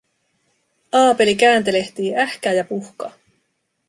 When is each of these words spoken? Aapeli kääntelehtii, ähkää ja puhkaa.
Aapeli 0.91 1.35
kääntelehtii, 1.35 2.15
ähkää 2.15 2.53
ja 2.53 2.63
puhkaa. 2.63 3.11